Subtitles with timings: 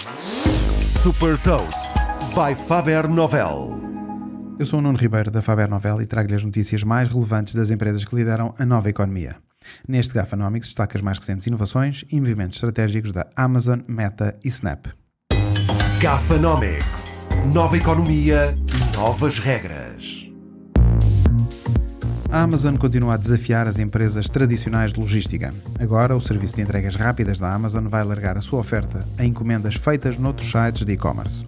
[0.00, 1.92] Super Toast
[2.34, 3.78] by Faber Novel.
[4.58, 7.70] Eu sou o Nuno Ribeiro da Faber Novel e trago-lhe as notícias mais relevantes das
[7.70, 9.36] empresas que lideram a nova economia.
[9.86, 14.86] Neste Gafanomics destaca as mais recentes inovações e movimentos estratégicos da Amazon, Meta e Snap.
[16.00, 17.28] Gafanomics.
[17.52, 18.54] Nova economia,
[18.94, 19.89] novas regras.
[22.32, 25.52] A Amazon continua a desafiar as empresas tradicionais de logística.
[25.80, 29.74] Agora, o serviço de entregas rápidas da Amazon vai alargar a sua oferta a encomendas
[29.74, 31.44] feitas noutros sites de e-commerce.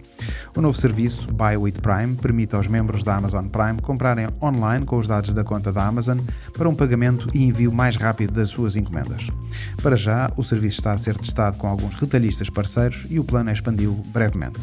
[0.53, 4.97] O novo serviço, Buy with Prime, permite aos membros da Amazon Prime comprarem online com
[4.97, 6.19] os dados da conta da Amazon
[6.51, 9.27] para um pagamento e envio mais rápido das suas encomendas.
[9.81, 13.49] Para já, o serviço está a ser testado com alguns retalhistas parceiros e o plano
[13.49, 14.59] é expandido brevemente.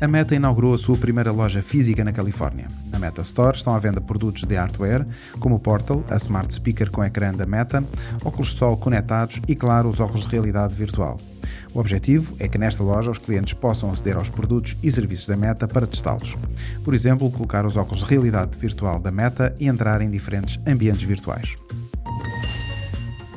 [0.00, 2.68] A Meta inaugurou a sua primeira loja física na Califórnia.
[2.92, 5.04] Na Meta Store estão à venda produtos de hardware,
[5.40, 7.82] como o Portal, a smart speaker com ecrã da Meta,
[8.24, 11.18] óculos de sol conectados e, claro, os óculos de realidade virtual.
[11.74, 15.36] O objetivo é que nesta loja os clientes possam aceder aos produtos e serviços da
[15.36, 16.36] Meta para testá-los.
[16.84, 21.02] Por exemplo, colocar os óculos de realidade virtual da Meta e entrar em diferentes ambientes
[21.02, 21.56] virtuais.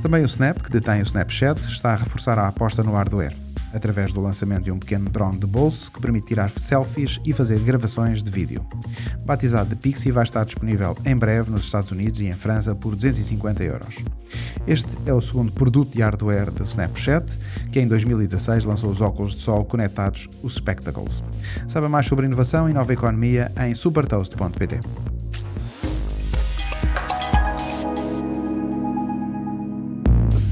[0.04, 3.36] Também o Snap, que detém o Snapchat, está a reforçar a aposta no hardware
[3.74, 7.60] através do lançamento de um pequeno drone de bolso que permite tirar selfies e fazer
[7.60, 8.66] gravações de vídeo.
[9.26, 12.96] Batizado de Pixie, vai estar disponível em breve nos Estados Unidos e em França por
[12.96, 13.96] 250 euros.
[14.68, 17.38] Este é o segundo produto de hardware do Snapchat,
[17.72, 21.24] que em 2016 lançou os óculos de sol conectados, os Spectacles.
[21.68, 25.21] Saiba mais sobre inovação e nova economia em supertoast.pt.